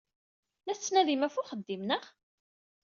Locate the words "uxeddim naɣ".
1.41-2.03